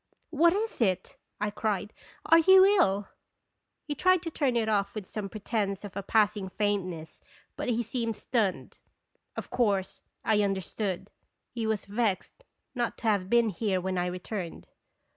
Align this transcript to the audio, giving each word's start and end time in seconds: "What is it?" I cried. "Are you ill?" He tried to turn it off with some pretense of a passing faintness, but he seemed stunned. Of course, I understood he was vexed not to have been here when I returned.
"What 0.31 0.53
is 0.53 0.81
it?" 0.81 1.15
I 1.39 1.51
cried. 1.51 1.93
"Are 2.25 2.39
you 2.39 2.65
ill?" 2.65 3.09
He 3.83 3.93
tried 3.93 4.23
to 4.23 4.31
turn 4.31 4.57
it 4.57 4.67
off 4.67 4.95
with 4.95 5.05
some 5.05 5.29
pretense 5.29 5.83
of 5.85 5.95
a 5.95 6.01
passing 6.01 6.49
faintness, 6.49 7.21
but 7.55 7.69
he 7.69 7.83
seemed 7.83 8.15
stunned. 8.15 8.79
Of 9.37 9.51
course, 9.51 10.01
I 10.25 10.41
understood 10.41 11.11
he 11.51 11.67
was 11.67 11.85
vexed 11.85 12.43
not 12.73 12.97
to 12.97 13.07
have 13.09 13.29
been 13.29 13.49
here 13.49 13.79
when 13.79 13.99
I 13.99 14.07
returned. 14.07 14.65